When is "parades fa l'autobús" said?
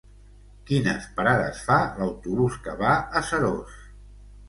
1.19-2.59